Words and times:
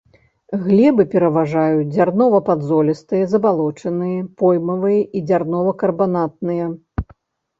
Глебы 0.61 1.03
пераважаюць 1.13 1.83
дзярнова-падзолістыя, 1.95 3.27
забалочаныя, 3.33 4.23
поймавыя 4.41 5.01
і 5.19 5.23
дзярнова-карбанатныя. 5.27 6.65